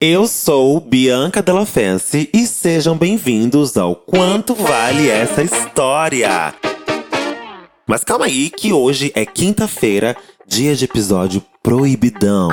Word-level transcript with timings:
Eu 0.00 0.28
sou 0.28 0.78
Bianca 0.78 1.42
Della 1.42 1.66
Fence 1.66 2.30
e 2.32 2.46
sejam 2.46 2.96
bem-vindos 2.96 3.76
ao 3.76 3.96
Quanto 3.96 4.54
Vale 4.54 5.10
Essa 5.10 5.42
História. 5.42 6.54
Mas 7.84 8.04
calma 8.04 8.26
aí 8.26 8.48
que 8.48 8.72
hoje 8.72 9.10
é 9.16 9.26
quinta-feira, 9.26 10.16
dia 10.46 10.76
de 10.76 10.84
episódio 10.84 11.42
proibidão, 11.60 12.48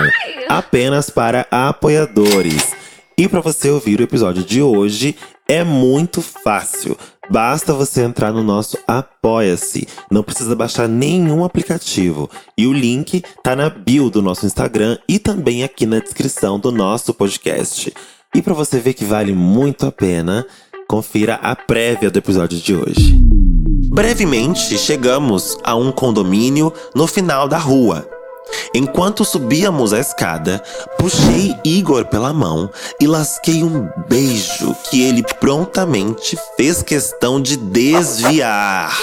apenas 0.50 1.12
para 1.12 1.46
apoiadores. 1.52 2.74
E 3.16 3.28
para 3.28 3.42
você 3.42 3.70
ouvir 3.70 4.00
o 4.00 4.04
episódio 4.04 4.44
de 4.44 4.64
hoje 4.64 5.16
é 5.48 5.64
muito 5.64 6.22
fácil. 6.22 6.98
Basta 7.30 7.74
você 7.74 8.02
entrar 8.02 8.32
no 8.32 8.44
nosso 8.44 8.78
Apoia-se. 8.88 9.88
Não 10.12 10.24
precisa 10.24 10.56
baixar 10.56 10.88
nenhum 10.88 11.44
aplicativo. 11.44 12.30
E 12.58 12.68
o 12.68 12.74
link 12.74 13.24
tá 13.44 13.56
na 13.56 13.70
bio 13.70 14.10
do 14.10 14.22
nosso 14.22 14.46
Instagram 14.46 14.98
e 15.08 15.20
também 15.20 15.64
aqui 15.64 15.86
na 15.86 16.00
descrição 16.00 16.60
do 16.60 16.72
nosso 16.72 17.14
podcast. 17.14 17.94
E 18.34 18.42
para 18.42 18.54
você 18.54 18.80
ver 18.80 18.94
que 18.94 19.06
vale 19.06 19.34
muito 19.34 19.86
a 19.86 19.92
pena, 19.92 20.46
confira 20.88 21.36
a 21.36 21.56
prévia 21.56 22.12
do 22.12 22.18
episódio 22.18 22.60
de 22.60 22.76
hoje. 22.76 23.16
Brevemente 23.90 24.78
chegamos 24.78 25.58
a 25.64 25.76
um 25.76 25.92
condomínio 25.92 26.72
no 26.94 27.08
final 27.08 27.48
da 27.48 27.58
rua. 27.58 28.15
Enquanto 28.74 29.24
subíamos 29.24 29.94
a 29.94 30.00
escada, 30.00 30.64
puxei 30.98 31.56
Igor 31.64 32.06
pela 32.06 32.34
mão 32.34 32.70
e 33.00 33.08
lasquei 33.08 33.64
um 33.64 33.90
beijo 34.08 34.76
que 34.90 35.04
ele 35.04 35.24
prontamente 35.40 36.38
fez 36.58 36.84
questão 36.84 37.42
de 37.42 37.58
desviar. 37.58 38.96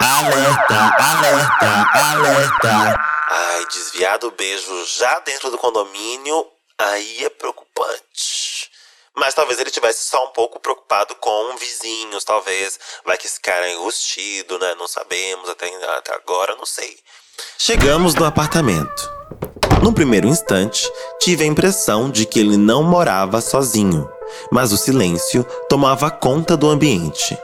Alerta, 0.00 0.96
alerta, 0.98 1.90
alerta. 1.94 3.00
Ai, 3.28 3.66
desviar 3.66 4.18
do 4.18 4.30
beijo 4.30 4.84
já 4.86 5.20
dentro 5.20 5.50
do 5.50 5.58
condomínio, 5.58 6.46
aí 6.78 7.24
é 7.24 7.30
preocupante. 7.30 8.70
Mas 9.14 9.34
talvez 9.34 9.60
ele 9.60 9.70
tivesse 9.70 10.08
só 10.08 10.24
um 10.24 10.32
pouco 10.32 10.58
preocupado 10.60 11.14
com 11.16 11.56
vizinhos, 11.58 12.24
talvez. 12.24 12.78
Vai 13.04 13.18
que 13.18 13.26
esse 13.26 13.40
cara 13.40 13.68
é 13.68 13.72
enrustido, 13.72 14.58
né? 14.58 14.74
Não 14.76 14.88
sabemos 14.88 15.48
até, 15.50 15.66
até 15.96 16.14
agora, 16.14 16.56
não 16.56 16.64
sei. 16.64 16.98
Chegamos 17.58 18.14
no 18.14 18.24
apartamento. 18.24 19.10
Num 19.82 19.92
primeiro 19.92 20.26
instante, 20.26 20.90
tive 21.20 21.44
a 21.44 21.46
impressão 21.46 22.10
de 22.10 22.26
que 22.26 22.38
ele 22.38 22.56
não 22.56 22.82
morava 22.82 23.40
sozinho, 23.40 24.10
mas 24.50 24.72
o 24.72 24.76
silêncio 24.76 25.44
tomava 25.68 26.10
conta 26.10 26.56
do 26.56 26.68
ambiente. 26.68 27.38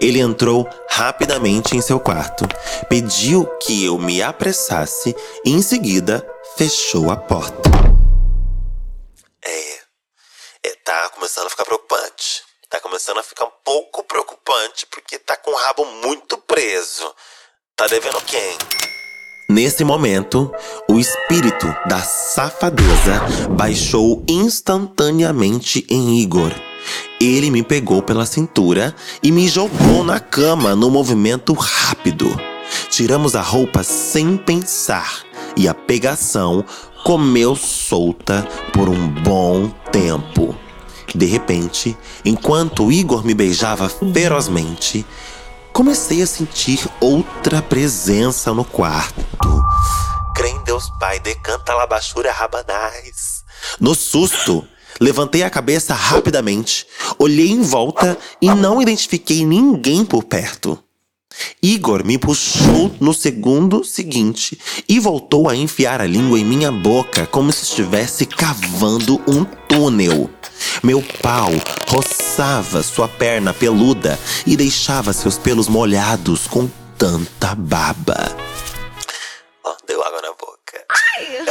Ele 0.00 0.20
entrou 0.20 0.68
rapidamente 0.88 1.76
em 1.76 1.80
seu 1.80 1.98
quarto, 1.98 2.46
pediu 2.88 3.46
que 3.58 3.84
eu 3.84 3.98
me 3.98 4.22
apressasse 4.22 5.14
e, 5.44 5.50
em 5.50 5.62
seguida, 5.62 6.24
fechou 6.56 7.10
a 7.10 7.16
porta. 7.16 7.70
É, 9.42 9.78
é, 10.62 10.74
tá 10.84 11.10
começando 11.10 11.46
a 11.46 11.50
ficar 11.50 11.64
preocupante. 11.64 12.42
Tá 12.68 12.80
começando 12.80 13.18
a 13.18 13.22
ficar 13.22 13.44
um 13.44 13.52
pouco 13.64 14.02
preocupante 14.02 14.86
porque 14.86 15.18
tá 15.18 15.36
com 15.36 15.50
o 15.50 15.56
rabo 15.56 15.84
muito 15.84 16.38
preso. 16.38 17.14
Tá 17.76 17.86
devendo 17.86 18.20
quem? 18.22 18.56
Nesse 19.48 19.84
momento, 19.84 20.50
o 20.88 20.98
espírito 20.98 21.66
da 21.86 22.00
safadeza 22.00 23.20
baixou 23.50 24.24
instantaneamente 24.26 25.86
em 25.90 26.18
Igor. 26.18 26.50
Ele 27.20 27.50
me 27.50 27.62
pegou 27.62 28.02
pela 28.02 28.24
cintura 28.24 28.94
e 29.22 29.30
me 29.30 29.46
jogou 29.46 30.02
na 30.02 30.18
cama 30.18 30.74
num 30.74 30.88
movimento 30.88 31.52
rápido. 31.52 32.34
Tiramos 32.88 33.36
a 33.36 33.42
roupa 33.42 33.82
sem 33.82 34.38
pensar 34.38 35.22
e 35.56 35.68
a 35.68 35.74
pegação 35.74 36.64
comeu 37.04 37.54
solta 37.54 38.48
por 38.72 38.88
um 38.88 39.08
bom 39.08 39.70
tempo. 39.92 40.56
De 41.14 41.26
repente, 41.26 41.96
enquanto 42.24 42.90
Igor 42.90 43.24
me 43.24 43.34
beijava 43.34 43.90
ferozmente, 44.12 45.04
comecei 45.74 46.22
a 46.22 46.26
sentir 46.26 46.88
outra 47.00 47.60
presença 47.60 48.54
no 48.54 48.64
quarto. 48.64 49.24
Crê 50.32 50.50
em 50.50 50.62
Deus 50.62 50.88
Pai, 51.00 51.18
decanta 51.18 51.74
labachura 51.74 52.30
rabanais. 52.30 53.42
No 53.80 53.92
susto, 53.92 54.64
levantei 55.00 55.42
a 55.42 55.50
cabeça 55.50 55.92
rapidamente, 55.92 56.86
olhei 57.18 57.50
em 57.50 57.60
volta 57.60 58.16
e 58.40 58.48
não 58.54 58.80
identifiquei 58.80 59.44
ninguém 59.44 60.04
por 60.04 60.22
perto. 60.22 60.78
Igor 61.60 62.04
me 62.04 62.18
puxou 62.18 62.94
no 63.00 63.12
segundo 63.12 63.82
seguinte 63.82 64.56
e 64.88 65.00
voltou 65.00 65.48
a 65.48 65.56
enfiar 65.56 66.00
a 66.00 66.06
língua 66.06 66.38
em 66.38 66.44
minha 66.44 66.70
boca 66.70 67.26
como 67.26 67.50
se 67.50 67.64
estivesse 67.64 68.24
cavando 68.24 69.20
um 69.26 69.44
túnel. 69.68 70.30
Meu 70.82 71.02
pau 71.22 71.50
roçava 71.88 72.82
sua 72.82 73.08
perna 73.08 73.52
peluda 73.54 74.18
e 74.46 74.56
deixava 74.56 75.12
seus 75.12 75.38
pelos 75.38 75.68
molhados 75.68 76.46
com 76.46 76.68
tanta 76.98 77.54
baba. 77.54 78.34
Oh, 79.64 79.76
deu 79.86 80.02
água 80.02 80.20
na 80.22 80.30
boca. 80.30 80.84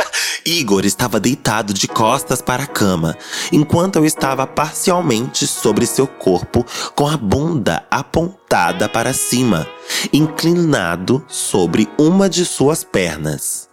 Igor 0.46 0.86
estava 0.86 1.20
deitado 1.20 1.74
de 1.74 1.88
costas 1.88 2.42
para 2.42 2.64
a 2.64 2.68
cama, 2.68 3.18
enquanto 3.52 3.96
eu 3.96 4.06
estava 4.06 4.46
parcialmente 4.46 5.48
sobre 5.48 5.86
seu 5.86 6.06
corpo, 6.06 6.66
com 6.96 7.08
a 7.08 7.16
bunda 7.16 7.86
apontada 7.90 8.90
para 8.90 9.14
cima, 9.14 9.68
inclinado 10.12 11.24
sobre 11.28 11.90
uma 11.98 12.30
de 12.30 12.46
suas 12.46 12.84
pernas. 12.84 13.73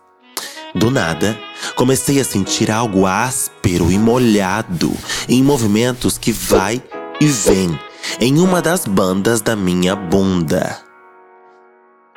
Do 0.75 0.91
nada, 0.91 1.37
comecei 1.75 2.21
a 2.21 2.25
sentir 2.25 2.71
algo 2.71 3.05
áspero 3.05 3.91
e 3.91 3.99
molhado 3.99 4.93
em 5.29 5.43
movimentos 5.43 6.17
que 6.17 6.31
vai 6.31 6.81
e 7.21 7.27
vem 7.27 7.77
em 8.21 8.39
uma 8.39 8.63
das 8.63 8.87
bandas 8.87 9.41
da 9.41 9.57
minha 9.57 9.97
bunda. 9.97 10.79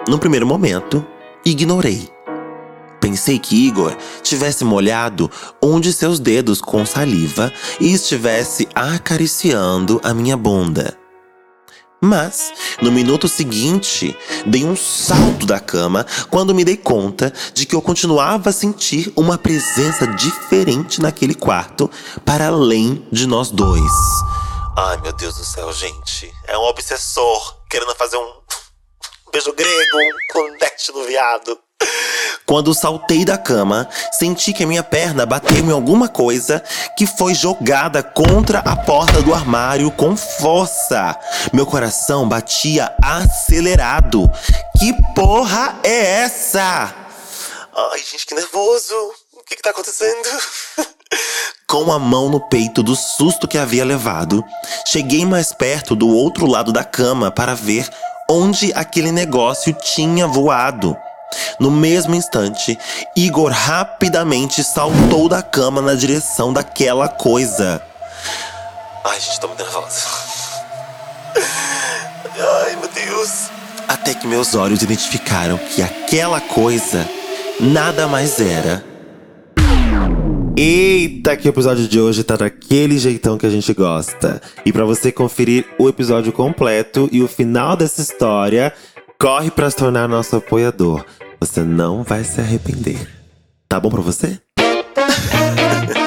No 0.08 0.20
primeiro 0.20 0.46
momento, 0.46 1.06
ignorei. 1.44 2.10
Pensei 3.02 3.40
que 3.40 3.68
Igor 3.68 3.98
tivesse 4.22 4.64
molhado 4.64 5.30
um 5.62 5.80
de 5.80 5.92
seus 5.92 6.20
dedos 6.20 6.62
com 6.62 6.86
saliva 6.86 7.52
e 7.80 7.92
estivesse 7.92 8.68
acariciando 8.76 10.00
a 10.04 10.14
minha 10.14 10.38
bunda. 10.38 10.98
Mas, 12.02 12.52
no 12.82 12.92
minuto 12.92 13.28
seguinte, 13.28 14.16
dei 14.46 14.64
um 14.64 14.76
salto 14.76 15.46
da 15.46 15.60
cama 15.60 16.06
quando 16.30 16.54
me 16.54 16.66
dei 16.66 16.78
conta 16.78 17.34
de 17.54 17.66
que 17.66 17.76
eu 17.76 17.82
continuava 17.82 18.50
a 18.50 18.54
sentir 18.54 19.12
uma 19.16 19.38
presença 19.38 20.08
diferente 20.08 21.02
naquele 21.02 21.36
quarto, 21.36 21.90
para 22.26 22.48
além 22.48 23.06
de 23.12 23.28
nós 23.28 23.52
dois. 23.52 23.92
Ai, 24.76 24.98
meu 25.02 25.14
Deus 25.14 25.36
do 25.36 25.44
céu, 25.44 25.72
gente. 25.72 26.34
É 26.48 26.58
um 26.58 26.64
obsessor 26.64 27.58
querendo 27.70 27.94
fazer 27.96 28.18
um 28.18 28.34
beijo 29.32 29.54
grego, 29.54 29.98
um 29.98 30.32
clonete 30.32 30.92
no 30.92 31.04
viado. 31.06 31.60
Quando 32.46 32.74
saltei 32.74 33.24
da 33.24 33.38
cama, 33.38 33.88
senti 34.12 34.52
que 34.54 34.64
a 34.64 34.68
minha 34.68 34.84
perna 34.84 35.26
bateu 35.26 35.58
em 35.58 35.72
alguma 35.72 36.10
coisa 36.10 36.62
que 36.98 37.06
foi 37.06 37.34
jogada 37.34 38.04
contra 38.04 38.60
a 38.60 38.76
porta 38.76 39.22
do 39.22 39.34
armário 39.34 39.90
com 39.92 40.16
força. 40.16 41.18
Meu 41.54 41.66
coração 41.66 42.28
batia 42.28 42.94
acelerado. 43.02 44.30
Que 44.78 44.94
porra 45.16 45.80
é 45.84 46.24
essa? 46.24 46.94
Ai, 47.76 48.00
gente, 48.00 48.26
que 48.26 48.36
nervoso. 48.36 48.94
O 49.34 49.44
que, 49.46 49.56
que 49.56 49.62
tá 49.62 49.72
acontecendo? 49.72 50.30
Com 51.68 51.92
a 51.92 51.98
mão 51.98 52.30
no 52.30 52.40
peito 52.40 52.84
do 52.84 52.96
susto 52.96 53.48
que 53.48 53.58
havia 53.58 53.84
levado, 53.84 54.44
cheguei 54.86 55.26
mais 55.26 55.52
perto 55.52 55.96
do 55.96 56.08
outro 56.08 56.46
lado 56.46 56.72
da 56.72 56.84
cama 56.84 57.32
para 57.32 57.56
ver 57.56 57.90
onde 58.30 58.72
aquele 58.74 59.12
negócio 59.12 59.74
tinha 59.74 60.28
voado. 60.28 60.96
No 61.60 61.72
mesmo 61.72 62.16
instante, 62.16 62.78
Igor 63.16 63.52
rapidamente 63.52 64.64
saltou 64.64 65.30
da 65.30 65.42
cama 65.42 65.82
na 65.82 65.94
direção 65.94 66.54
daquela 66.54 67.08
coisa. 67.08 67.82
Ai, 69.06 69.20
gente, 69.20 69.40
tô 69.40 69.48
muito 69.48 69.64
nervosa. 69.64 70.06
Ai, 71.36 72.76
meu 72.78 72.90
Deus. 72.90 73.50
Até 73.88 74.14
que 74.14 74.26
meus 74.26 74.56
olhos 74.56 74.82
identificaram 74.82 75.58
que 75.58 75.82
aquela 75.82 76.40
coisa 76.40 77.08
nada 77.60 78.08
mais 78.08 78.40
era. 78.40 78.84
Eita, 80.56 81.36
que 81.36 81.48
o 81.48 81.50
episódio 81.50 81.88
de 81.88 82.00
hoje 82.00 82.24
tá 82.24 82.36
daquele 82.36 83.00
jeitão 83.00 83.40
que 83.40 83.46
a 83.46 83.50
gente 83.50 83.74
gosta. 83.74 84.40
E 84.64 84.72
para 84.72 84.86
você 84.86 85.12
conferir 85.12 85.66
o 85.80 85.90
episódio 85.90 86.32
completo 86.32 87.10
e 87.12 87.24
o 87.24 87.28
final 87.28 87.76
dessa 87.76 88.02
história, 88.02 88.72
corre 89.20 89.50
para 89.50 89.70
se 89.70 89.78
tornar 89.78 90.08
nosso 90.08 90.36
apoiador. 90.36 91.04
Você 91.44 91.62
não 91.62 92.04
vai 92.04 92.24
se 92.24 92.40
arrepender. 92.40 93.06
Tá 93.68 93.78
bom 93.78 93.90
pra 93.90 94.00
você? 94.00 94.40